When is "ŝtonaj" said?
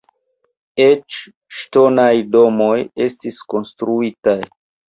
1.59-2.09